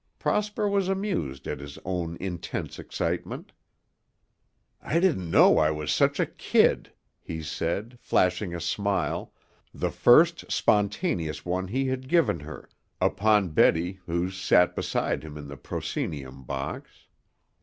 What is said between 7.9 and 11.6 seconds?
flashing a smile, the first spontaneous